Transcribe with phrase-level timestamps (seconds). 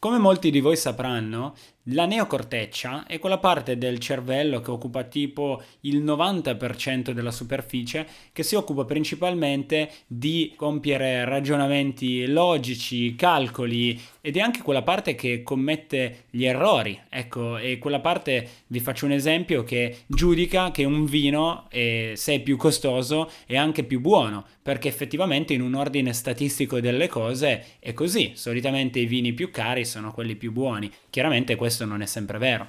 [0.00, 1.54] Come molti di voi sapranno,
[1.92, 8.42] la neocorteccia è quella parte del cervello che occupa tipo il 90% della superficie, che
[8.42, 16.24] si occupa principalmente di compiere ragionamenti logici, calcoli ed è anche quella parte che commette
[16.28, 17.00] gli errori.
[17.08, 22.34] Ecco, e quella parte, vi faccio un esempio, che giudica che un vino, è, se
[22.34, 27.78] è più costoso, è anche più buono, perché effettivamente in un ordine statistico delle cose
[27.78, 28.32] è così.
[28.34, 30.92] Solitamente i vini più cari sono quelli più buoni.
[31.10, 32.68] Chiaramente questo non è sempre vero.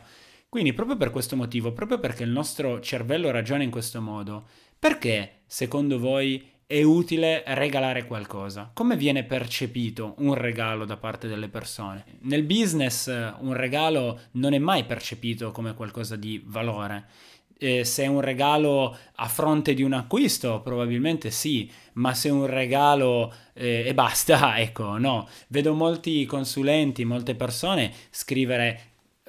[0.50, 4.48] Quindi proprio per questo motivo, proprio perché il nostro cervello ragiona in questo modo,
[4.80, 8.72] perché secondo voi è utile regalare qualcosa?
[8.74, 12.06] Come viene percepito un regalo da parte delle persone?
[12.22, 17.08] Nel business un regalo non è mai percepito come qualcosa di valore.
[17.62, 22.32] Eh, se è un regalo a fronte di un acquisto, probabilmente sì, ma se è
[22.32, 25.28] un regalo eh, e basta, ecco, no.
[25.48, 28.82] Vedo molti consulenti, molte persone scrivere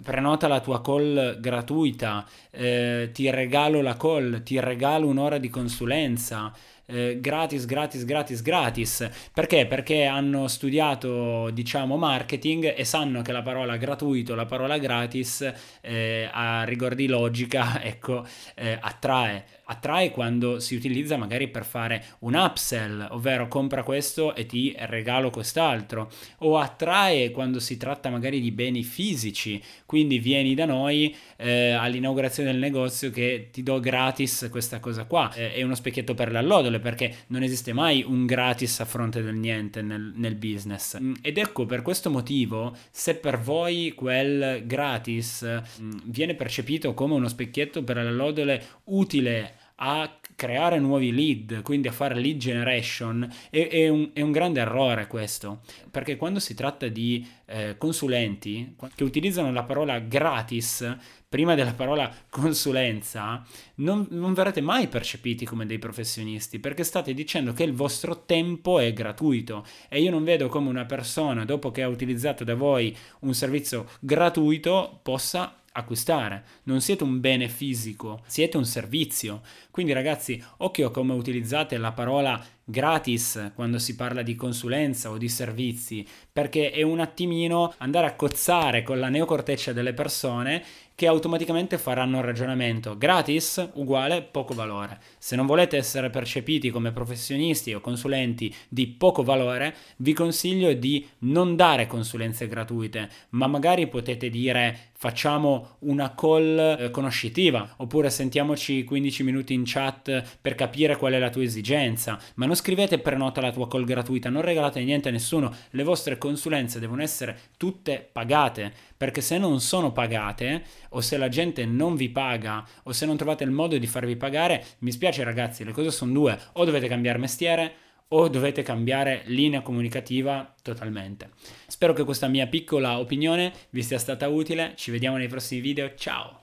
[0.02, 6.52] prenota la tua call gratuita, eh, ti regalo la call, ti regalo un'ora di consulenza,
[6.90, 9.08] eh, gratis, gratis, gratis, gratis.
[9.32, 9.66] Perché?
[9.66, 16.28] Perché hanno studiato, diciamo, marketing e sanno che la parola gratuito, la parola gratis, eh,
[16.30, 18.24] a rigor di logica, ecco,
[18.54, 24.44] eh, attrae attrae quando si utilizza magari per fare un upsell, ovvero compra questo e
[24.44, 30.64] ti regalo quest'altro, o attrae quando si tratta magari di beni fisici, quindi vieni da
[30.64, 35.76] noi eh, all'inaugurazione del negozio che ti do gratis questa cosa qua, eh, è uno
[35.76, 40.12] specchietto per le allodole perché non esiste mai un gratis a fronte del niente nel,
[40.14, 40.98] nel business.
[41.00, 45.44] Mm, ed ecco per questo motivo se per voi quel gratis
[45.80, 51.88] mm, viene percepito come uno specchietto per le allodole utile a creare nuovi lead, quindi
[51.88, 56.54] a fare lead generation, è, è, un, è un, grande errore questo, perché quando si
[56.54, 60.96] tratta di eh, consulenti che utilizzano la parola gratis
[61.28, 63.44] prima della parola consulenza,
[63.76, 68.80] non, non verrete mai percepiti come dei professionisti, perché state dicendo che il vostro tempo
[68.80, 69.64] è gratuito.
[69.88, 73.86] E io non vedo come una persona, dopo che ha utilizzato da voi un servizio
[74.00, 79.42] gratuito, possa acquistare, non siete un bene fisico, siete un servizio.
[79.70, 85.18] Quindi ragazzi, occhio a come utilizzate la parola gratis quando si parla di consulenza o
[85.18, 90.62] di servizi, perché è un attimino andare a cozzare con la neocorteccia delle persone
[91.00, 95.00] che automaticamente faranno un ragionamento gratis uguale poco valore.
[95.16, 101.08] Se non volete essere percepiti come professionisti o consulenti di poco valore, vi consiglio di
[101.20, 108.84] non dare consulenze gratuite, ma magari potete dire facciamo una call eh, conoscitiva oppure sentiamoci
[108.84, 113.40] 15 minuti in chat per capire qual è la tua esigenza, ma non scrivete prenota
[113.40, 118.06] la tua call gratuita, non regalate niente a nessuno, le vostre consulenze devono essere tutte
[118.12, 123.06] pagate, perché se non sono pagate o se la gente non vi paga o se
[123.06, 126.64] non trovate il modo di farvi pagare, mi spiace ragazzi, le cose sono due, o
[126.64, 127.72] dovete cambiare mestiere
[128.08, 131.30] o dovete cambiare linea comunicativa totalmente.
[131.66, 135.94] Spero che questa mia piccola opinione vi sia stata utile, ci vediamo nei prossimi video,
[135.94, 136.38] ciao!